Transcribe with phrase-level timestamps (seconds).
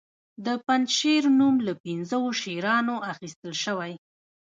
[0.45, 3.93] د پنجشیر نوم له پنځو شیرانو اخیستل شوی